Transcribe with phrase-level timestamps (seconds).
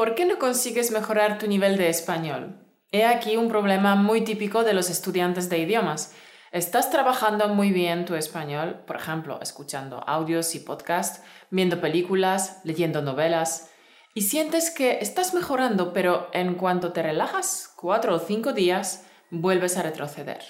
[0.00, 2.56] ¿Por qué no consigues mejorar tu nivel de español?
[2.90, 6.14] He aquí un problema muy típico de los estudiantes de idiomas.
[6.52, 13.02] Estás trabajando muy bien tu español, por ejemplo, escuchando audios y podcasts, viendo películas, leyendo
[13.02, 13.68] novelas,
[14.14, 19.76] y sientes que estás mejorando, pero en cuanto te relajas, cuatro o cinco días, vuelves
[19.76, 20.40] a retroceder.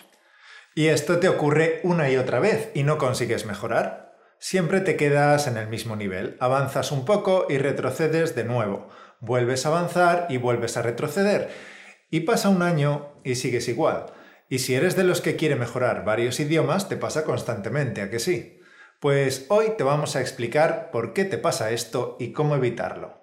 [0.77, 4.15] Y esto te ocurre una y otra vez y no consigues mejorar.
[4.39, 8.89] Siempre te quedas en el mismo nivel, avanzas un poco y retrocedes de nuevo
[9.21, 11.51] vuelves a avanzar y vuelves a retroceder.
[12.11, 14.07] Y pasa un año y sigues igual.
[14.49, 18.19] Y si eres de los que quiere mejorar varios idiomas, te pasa constantemente, ¿a que
[18.19, 18.61] sí?
[18.99, 23.20] Pues hoy te vamos a explicar por qué te pasa esto y cómo evitarlo.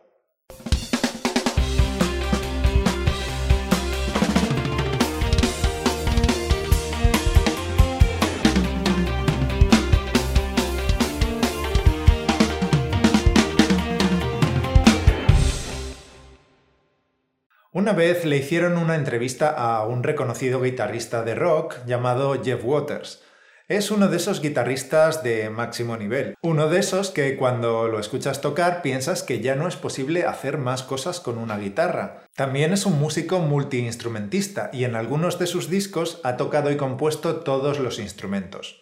[17.78, 23.22] Una vez le hicieron una entrevista a un reconocido guitarrista de rock llamado Jeff Waters.
[23.68, 26.34] Es uno de esos guitarristas de máximo nivel.
[26.42, 30.58] Uno de esos que cuando lo escuchas tocar piensas que ya no es posible hacer
[30.58, 32.24] más cosas con una guitarra.
[32.36, 37.42] También es un músico multiinstrumentista y en algunos de sus discos ha tocado y compuesto
[37.42, 38.82] todos los instrumentos.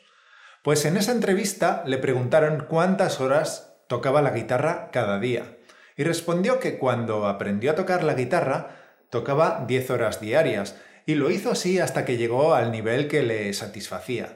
[0.63, 5.57] Pues en esa entrevista le preguntaron cuántas horas tocaba la guitarra cada día.
[5.97, 8.84] Y respondió que cuando aprendió a tocar la guitarra
[9.15, 13.53] Tocaba 10 horas diarias y lo hizo así hasta que llegó al nivel que le
[13.53, 14.35] satisfacía.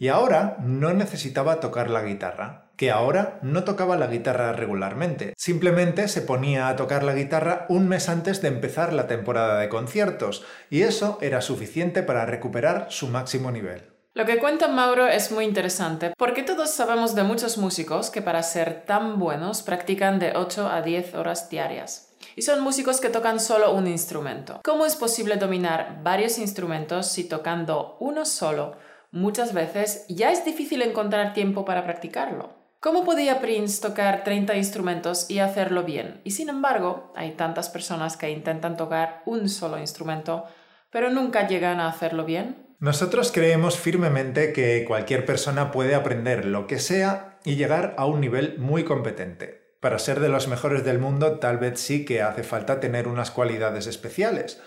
[0.00, 6.08] Y ahora no necesitaba tocar la guitarra, que ahora no tocaba la guitarra regularmente, simplemente
[6.08, 10.44] se ponía a tocar la guitarra un mes antes de empezar la temporada de conciertos,
[10.70, 13.84] y eso era suficiente para recuperar su máximo nivel.
[14.14, 18.42] Lo que cuenta Mauro es muy interesante porque todos sabemos de muchos músicos que para
[18.42, 22.05] ser tan buenos practican de 8 a 10 horas diarias
[22.36, 24.60] y son músicos que tocan solo un instrumento.
[24.62, 28.76] ¿Cómo es posible dominar varios instrumentos si tocando uno solo
[29.10, 32.54] muchas veces ya es difícil encontrar tiempo para practicarlo?
[32.78, 36.20] ¿Cómo podía Prince tocar 30 instrumentos y hacerlo bien?
[36.24, 40.44] Y sin embargo, hay tantas personas que intentan tocar un solo instrumento,
[40.90, 42.76] pero nunca llegan a hacerlo bien.
[42.78, 48.20] Nosotros creemos firmemente que cualquier persona puede aprender lo que sea y llegar a un
[48.20, 49.65] nivel muy competente.
[49.80, 53.30] Para ser de los mejores del mundo tal vez sí que hace falta tener unas
[53.30, 54.60] cualidades especiales,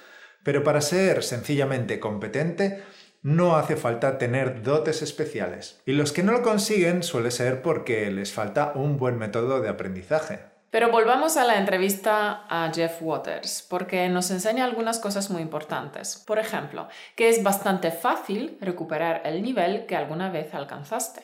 [0.43, 2.83] pero para ser sencillamente competente
[3.21, 5.81] no hace falta tener dotes especiales.
[5.85, 9.69] Y los que no lo consiguen suele ser porque les falta un buen método de
[9.69, 10.39] aprendizaje.
[10.71, 16.23] Pero volvamos a la entrevista a Jeff Waters, porque nos enseña algunas cosas muy importantes.
[16.27, 21.23] Por ejemplo, que es bastante fácil recuperar el nivel que alguna vez alcanzaste.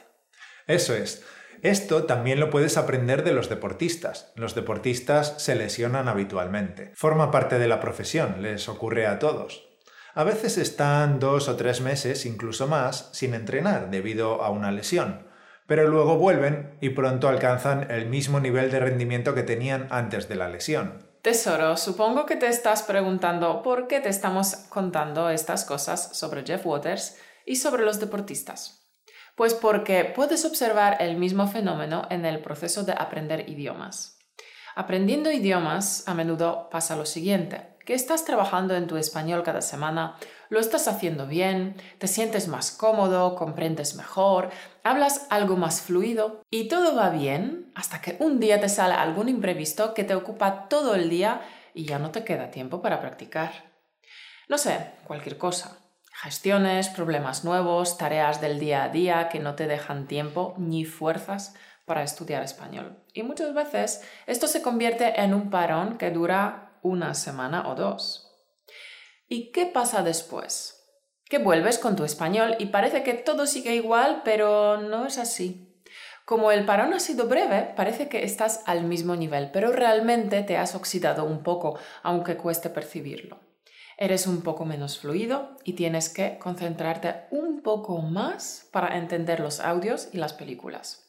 [0.65, 1.23] Eso es.
[1.65, 4.31] Esto también lo puedes aprender de los deportistas.
[4.35, 6.91] Los deportistas se lesionan habitualmente.
[6.93, 9.67] Forma parte de la profesión, les ocurre a todos.
[10.13, 15.27] A veces están dos o tres meses, incluso más, sin entrenar debido a una lesión,
[15.65, 20.35] pero luego vuelven y pronto alcanzan el mismo nivel de rendimiento que tenían antes de
[20.35, 21.09] la lesión.
[21.23, 26.63] Tesoro, supongo que te estás preguntando por qué te estamos contando estas cosas sobre Jeff
[26.63, 28.84] Waters y sobre los deportistas.
[29.35, 34.17] Pues porque puedes observar el mismo fenómeno en el proceso de aprender idiomas.
[34.75, 40.15] Aprendiendo idiomas a menudo pasa lo siguiente, que estás trabajando en tu español cada semana,
[40.47, 44.51] lo estás haciendo bien, te sientes más cómodo, comprendes mejor,
[44.83, 49.27] hablas algo más fluido y todo va bien hasta que un día te sale algún
[49.27, 51.41] imprevisto que te ocupa todo el día
[51.73, 53.51] y ya no te queda tiempo para practicar.
[54.47, 55.84] No sé, cualquier cosa
[56.21, 61.53] gestiones, problemas nuevos, tareas del día a día que no te dejan tiempo ni fuerzas
[61.85, 63.03] para estudiar español.
[63.13, 68.31] Y muchas veces esto se convierte en un parón que dura una semana o dos.
[69.27, 70.87] ¿Y qué pasa después?
[71.25, 75.83] Que vuelves con tu español y parece que todo sigue igual, pero no es así.
[76.23, 80.57] Como el parón ha sido breve, parece que estás al mismo nivel, pero realmente te
[80.57, 83.44] has oxidado un poco, aunque cueste percibirlo
[83.97, 89.59] eres un poco menos fluido y tienes que concentrarte un poco más para entender los
[89.59, 91.05] audios y las películas.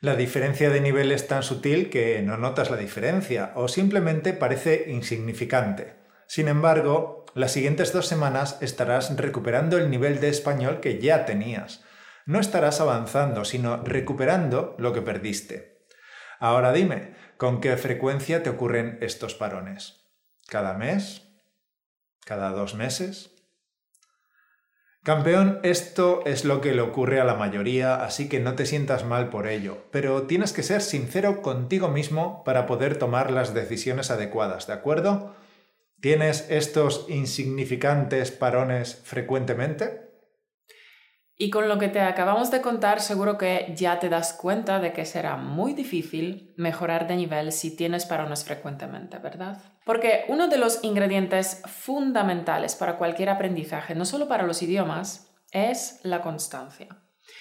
[0.00, 4.86] La diferencia de nivel es tan sutil que no notas la diferencia o simplemente parece
[4.88, 5.94] insignificante.
[6.26, 11.84] Sin embargo, las siguientes dos semanas estarás recuperando el nivel de español que ya tenías.
[12.26, 15.86] No estarás avanzando, sino recuperando lo que perdiste.
[16.40, 20.10] Ahora dime, ¿con qué frecuencia te ocurren estos parones?
[20.48, 21.31] ¿Cada mes?
[22.24, 23.30] Cada dos meses.
[25.04, 29.04] Campeón, esto es lo que le ocurre a la mayoría, así que no te sientas
[29.04, 34.12] mal por ello, pero tienes que ser sincero contigo mismo para poder tomar las decisiones
[34.12, 35.34] adecuadas, ¿de acuerdo?
[36.00, 40.11] ¿Tienes estos insignificantes parones frecuentemente?
[41.36, 44.92] Y con lo que te acabamos de contar, seguro que ya te das cuenta de
[44.92, 49.60] que será muy difícil mejorar de nivel si tienes parones frecuentemente, ¿verdad?
[49.84, 56.00] Porque uno de los ingredientes fundamentales para cualquier aprendizaje, no solo para los idiomas, es
[56.02, 56.88] la constancia.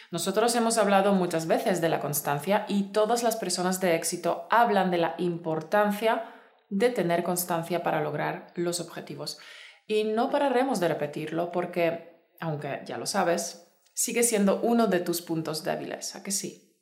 [0.10, 4.92] Nosotros hemos hablado muchas veces de la constancia y todas las personas de éxito hablan
[4.92, 6.26] de la importancia
[6.70, 9.38] de tener constancia para lograr los objetivos.
[9.86, 13.70] Y no pararemos de repetirlo porque, aunque ya lo sabes,
[14.01, 16.75] sigue siendo uno de tus puntos débiles, ¿a que sí?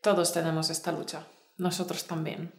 [0.00, 1.26] Todos tenemos esta lucha,
[1.56, 2.54] nosotros también.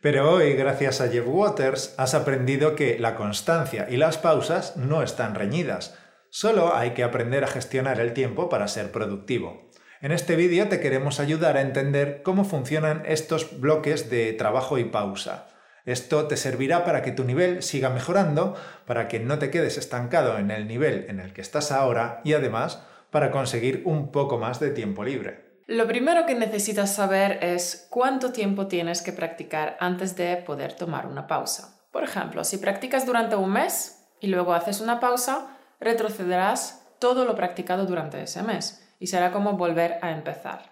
[0.00, 5.02] Pero hoy, gracias a Jeff Waters, has aprendido que la constancia y las pausas no
[5.02, 5.98] están reñidas.
[6.30, 9.70] Solo hay que aprender a gestionar el tiempo para ser productivo.
[10.00, 14.84] En este vídeo te queremos ayudar a entender cómo funcionan estos bloques de trabajo y
[14.84, 15.48] pausa.
[15.84, 18.54] Esto te servirá para que tu nivel siga mejorando,
[18.86, 22.32] para que no te quedes estancado en el nivel en el que estás ahora y
[22.32, 25.60] además para conseguir un poco más de tiempo libre.
[25.66, 31.06] Lo primero que necesitas saber es cuánto tiempo tienes que practicar antes de poder tomar
[31.06, 31.80] una pausa.
[31.90, 37.34] Por ejemplo, si practicas durante un mes y luego haces una pausa, retrocederás todo lo
[37.34, 40.70] practicado durante ese mes y será como volver a empezar.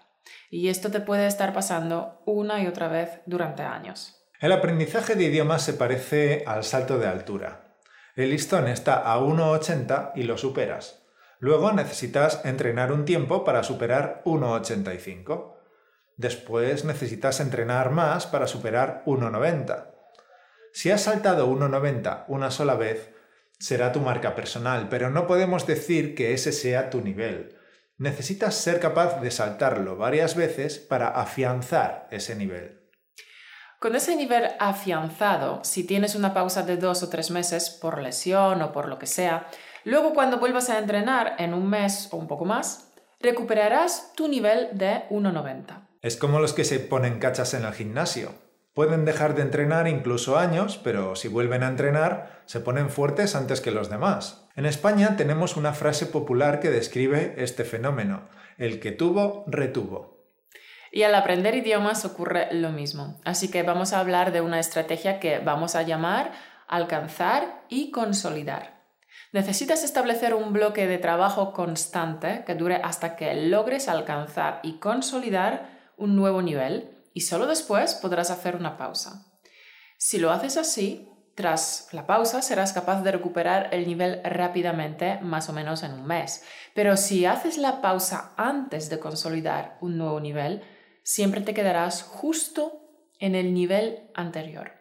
[0.49, 4.22] Y esto te puede estar pasando una y otra vez durante años.
[4.43, 7.77] El aprendizaje de idiomas se parece al salto de altura.
[8.13, 11.05] El listón está a 1,80 y lo superas.
[11.39, 15.53] Luego necesitas entrenar un tiempo para superar 1,85.
[16.17, 19.91] Después necesitas entrenar más para superar 1,90.
[20.73, 23.11] Si has saltado 1,90 una sola vez,
[23.59, 27.55] será tu marca personal, pero no podemos decir que ese sea tu nivel.
[27.97, 32.82] Necesitas ser capaz de saltarlo varias veces para afianzar ese nivel.
[33.83, 38.61] Con ese nivel afianzado, si tienes una pausa de dos o tres meses por lesión
[38.61, 39.47] o por lo que sea,
[39.83, 44.69] luego cuando vuelvas a entrenar en un mes o un poco más, recuperarás tu nivel
[44.71, 45.85] de 1,90.
[46.01, 48.31] Es como los que se ponen cachas en el gimnasio.
[48.73, 53.59] Pueden dejar de entrenar incluso años, pero si vuelven a entrenar, se ponen fuertes antes
[53.59, 54.47] que los demás.
[54.55, 58.29] En España tenemos una frase popular que describe este fenómeno.
[58.57, 60.12] El que tuvo, retuvo.
[60.95, 63.19] Y al aprender idiomas ocurre lo mismo.
[63.25, 66.31] Así que vamos a hablar de una estrategia que vamos a llamar
[66.67, 68.83] alcanzar y consolidar.
[69.31, 75.91] Necesitas establecer un bloque de trabajo constante que dure hasta que logres alcanzar y consolidar
[75.97, 79.25] un nuevo nivel y solo después podrás hacer una pausa.
[79.97, 85.49] Si lo haces así, tras la pausa serás capaz de recuperar el nivel rápidamente, más
[85.49, 86.43] o menos en un mes.
[86.75, 90.61] Pero si haces la pausa antes de consolidar un nuevo nivel,
[91.03, 92.81] siempre te quedarás justo
[93.19, 94.71] en el nivel anterior.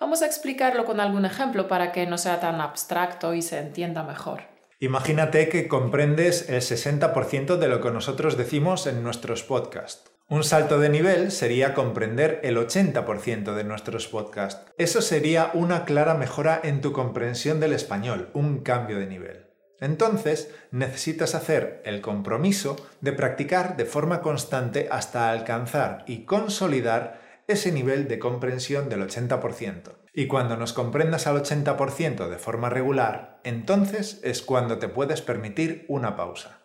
[0.00, 4.02] Vamos a explicarlo con algún ejemplo para que no sea tan abstracto y se entienda
[4.02, 4.42] mejor.
[4.80, 10.10] Imagínate que comprendes el 60% de lo que nosotros decimos en nuestros podcasts.
[10.28, 14.72] Un salto de nivel sería comprender el 80% de nuestros podcasts.
[14.78, 19.41] Eso sería una clara mejora en tu comprensión del español, un cambio de nivel.
[19.82, 27.72] Entonces necesitas hacer el compromiso de practicar de forma constante hasta alcanzar y consolidar ese
[27.72, 29.96] nivel de comprensión del 80%.
[30.14, 35.84] Y cuando nos comprendas al 80% de forma regular, entonces es cuando te puedes permitir
[35.88, 36.60] una pausa.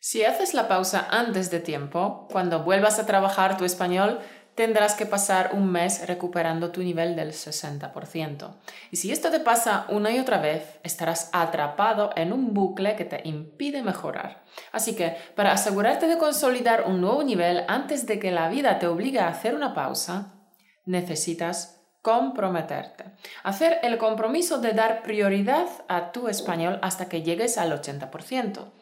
[0.00, 4.18] Si haces la pausa antes de tiempo, cuando vuelvas a trabajar tu español,
[4.54, 8.54] tendrás que pasar un mes recuperando tu nivel del 60%.
[8.90, 13.04] Y si esto te pasa una y otra vez, estarás atrapado en un bucle que
[13.04, 14.44] te impide mejorar.
[14.70, 18.86] Así que, para asegurarte de consolidar un nuevo nivel antes de que la vida te
[18.86, 20.34] obligue a hacer una pausa,
[20.84, 23.04] necesitas comprometerte.
[23.44, 28.72] Hacer el compromiso de dar prioridad a tu español hasta que llegues al 80%.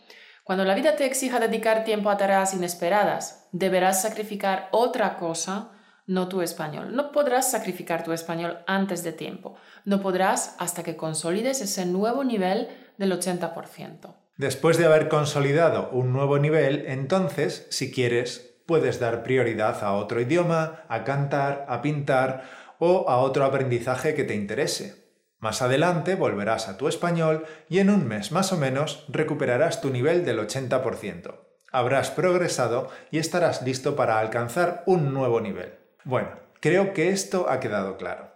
[0.43, 5.71] Cuando la vida te exija dedicar tiempo a tareas inesperadas, deberás sacrificar otra cosa,
[6.07, 6.95] no tu español.
[6.95, 9.57] No podrás sacrificar tu español antes de tiempo.
[9.85, 14.14] No podrás hasta que consolides ese nuevo nivel del 80%.
[14.37, 20.21] Después de haber consolidado un nuevo nivel, entonces, si quieres, puedes dar prioridad a otro
[20.21, 22.45] idioma, a cantar, a pintar
[22.78, 25.12] o a otro aprendizaje que te interese.
[25.38, 29.90] Más adelante volverás a tu español y en un mes más o menos recuperarás tu
[29.90, 31.50] nivel del 80%.
[31.73, 35.79] Habrás progresado y estarás listo para alcanzar un nuevo nivel.
[36.03, 38.33] Bueno, creo que esto ha quedado claro.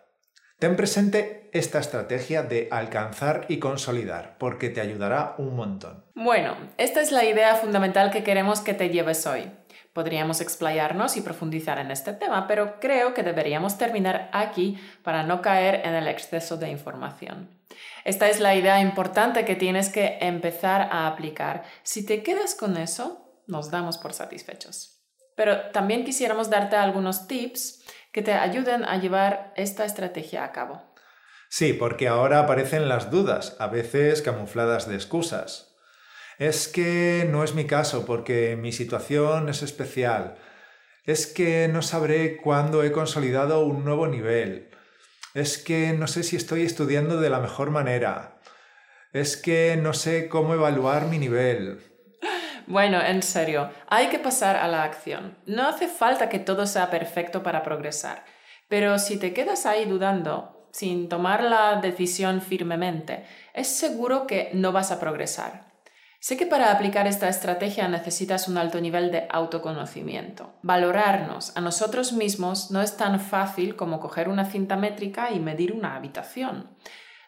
[0.60, 6.04] Ten presente esta estrategia de alcanzar y consolidar, porque te ayudará un montón.
[6.14, 9.50] Bueno, esta es la idea fundamental que queremos que te lleves hoy.
[9.92, 15.42] Podríamos explayarnos y profundizar en este tema, pero creo que deberíamos terminar aquí para no
[15.42, 17.50] caer en el exceso de información.
[18.04, 21.64] Esta es la idea importante que tienes que empezar a aplicar.
[21.82, 25.02] Si te quedas con eso, nos damos por satisfechos.
[25.36, 30.94] Pero también quisiéramos darte algunos tips que te ayuden a llevar esta estrategia a cabo.
[31.48, 35.74] Sí, porque ahora aparecen las dudas, a veces camufladas de excusas.
[36.38, 40.36] Es que no es mi caso porque mi situación es especial.
[41.04, 44.70] Es que no sabré cuándo he consolidado un nuevo nivel.
[45.34, 48.40] Es que no sé si estoy estudiando de la mejor manera.
[49.12, 51.80] Es que no sé cómo evaluar mi nivel.
[52.66, 55.36] Bueno, en serio, hay que pasar a la acción.
[55.46, 58.24] No hace falta que todo sea perfecto para progresar.
[58.68, 64.72] Pero si te quedas ahí dudando, sin tomar la decisión firmemente, es seguro que no
[64.72, 65.74] vas a progresar.
[66.18, 70.54] Sé que para aplicar esta estrategia necesitas un alto nivel de autoconocimiento.
[70.62, 75.74] Valorarnos a nosotros mismos no es tan fácil como coger una cinta métrica y medir
[75.74, 76.70] una habitación.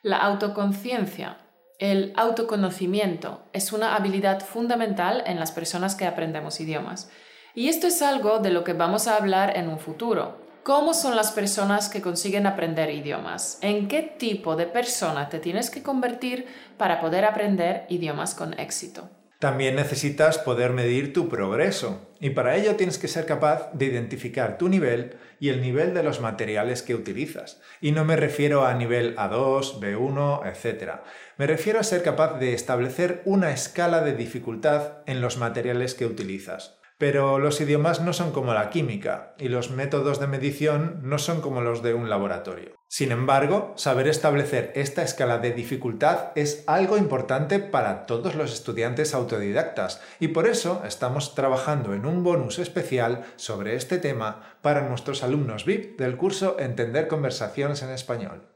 [0.00, 1.36] La autoconciencia,
[1.78, 7.10] el autoconocimiento, es una habilidad fundamental en las personas que aprendemos idiomas.
[7.54, 10.44] Y esto es algo de lo que vamos a hablar en un futuro.
[10.62, 13.58] ¿Cómo son las personas que consiguen aprender idiomas?
[13.60, 19.08] ¿En qué tipo de persona te tienes que convertir para poder aprender idiomas con éxito?
[19.38, 24.56] También necesitas poder medir tu progreso y para ello tienes que ser capaz de identificar
[24.56, 27.60] tu nivel y el nivel de los materiales que utilizas.
[27.82, 31.00] Y no me refiero a nivel A2, B1, etc.
[31.36, 36.06] Me refiero a ser capaz de establecer una escala de dificultad en los materiales que
[36.06, 36.75] utilizas.
[36.98, 41.42] Pero los idiomas no son como la química y los métodos de medición no son
[41.42, 42.74] como los de un laboratorio.
[42.88, 49.12] Sin embargo, saber establecer esta escala de dificultad es algo importante para todos los estudiantes
[49.12, 55.22] autodidactas y por eso estamos trabajando en un bonus especial sobre este tema para nuestros
[55.22, 58.48] alumnos VIP del curso Entender conversaciones en español.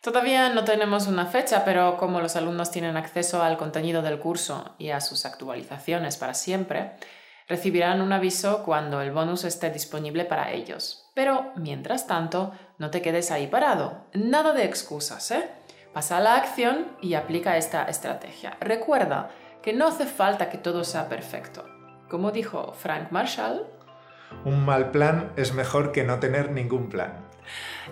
[0.00, 4.76] Todavía no tenemos una fecha, pero como los alumnos tienen acceso al contenido del curso
[4.78, 6.92] y a sus actualizaciones para siempre,
[7.48, 11.08] Recibirán un aviso cuando el bonus esté disponible para ellos.
[11.14, 14.06] Pero, mientras tanto, no te quedes ahí parado.
[14.12, 15.48] Nada de excusas, ¿eh?
[15.92, 18.56] Pasa a la acción y aplica esta estrategia.
[18.60, 19.30] Recuerda
[19.62, 21.64] que no hace falta que todo sea perfecto.
[22.10, 23.66] Como dijo Frank Marshall,
[24.44, 27.24] un mal plan es mejor que no tener ningún plan.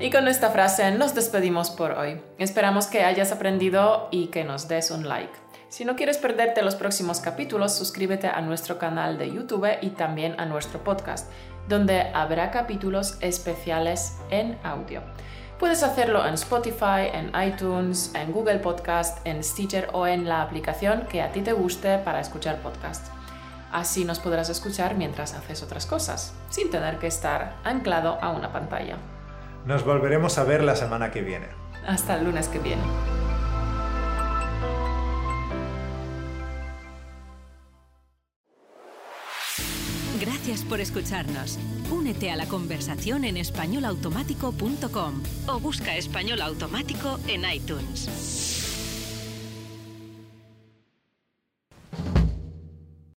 [0.01, 2.21] Y con esta frase nos despedimos por hoy.
[2.39, 5.44] Esperamos que hayas aprendido y que nos des un like.
[5.75, 10.39] Si no quieres perderte los próximos capítulos, suscríbete a nuestro canal de YouTube y también
[10.39, 11.29] a nuestro podcast,
[11.69, 15.03] donde habrá capítulos especiales en audio.
[15.59, 21.09] Puedes hacerlo en Spotify, en iTunes, en Google Podcast, en Stitcher o en la aplicación
[21.11, 23.09] que a ti te guste para escuchar podcast.
[23.73, 28.53] Así nos podrás escuchar mientras haces otras cosas, sin tener que estar anclado a una
[28.53, 28.97] pantalla.
[29.67, 31.49] Nos volveremos a ver la semana que viene.
[31.85, 32.83] Hasta el lunes que viene.
[40.55, 41.59] Gracias por escucharnos.
[41.91, 48.54] Únete a la conversación en españolautomático.com o busca español automático en iTunes.